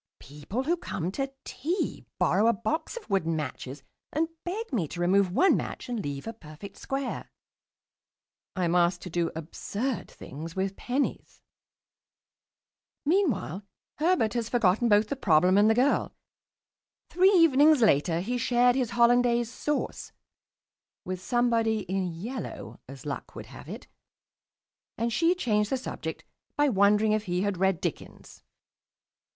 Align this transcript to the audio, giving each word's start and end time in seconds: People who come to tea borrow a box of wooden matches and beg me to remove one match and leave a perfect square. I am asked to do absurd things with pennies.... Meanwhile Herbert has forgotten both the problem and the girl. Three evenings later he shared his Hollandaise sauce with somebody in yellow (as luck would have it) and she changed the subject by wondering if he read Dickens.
People 0.17 0.63
who 0.63 0.77
come 0.77 1.11
to 1.11 1.31
tea 1.43 2.05
borrow 2.17 2.47
a 2.47 2.53
box 2.53 2.97
of 2.97 3.07
wooden 3.07 3.35
matches 3.35 3.83
and 4.11 4.29
beg 4.43 4.73
me 4.73 4.87
to 4.87 4.99
remove 4.99 5.31
one 5.31 5.55
match 5.55 5.87
and 5.87 6.01
leave 6.03 6.25
a 6.25 6.33
perfect 6.33 6.77
square. 6.77 7.29
I 8.55 8.65
am 8.65 8.73
asked 8.73 9.03
to 9.03 9.11
do 9.11 9.29
absurd 9.35 10.09
things 10.09 10.55
with 10.55 10.75
pennies.... 10.75 11.39
Meanwhile 13.05 13.61
Herbert 13.99 14.33
has 14.33 14.49
forgotten 14.49 14.89
both 14.89 15.07
the 15.09 15.15
problem 15.15 15.55
and 15.55 15.69
the 15.69 15.75
girl. 15.75 16.15
Three 17.11 17.29
evenings 17.35 17.81
later 17.83 18.21
he 18.21 18.39
shared 18.39 18.75
his 18.75 18.89
Hollandaise 18.97 19.51
sauce 19.51 20.13
with 21.05 21.21
somebody 21.21 21.81
in 21.81 22.07
yellow 22.07 22.79
(as 22.89 23.05
luck 23.05 23.35
would 23.35 23.45
have 23.45 23.69
it) 23.69 23.85
and 24.97 25.13
she 25.13 25.35
changed 25.35 25.69
the 25.69 25.77
subject 25.77 26.25
by 26.55 26.69
wondering 26.69 27.11
if 27.11 27.25
he 27.25 27.47
read 27.47 27.79
Dickens. 27.79 28.41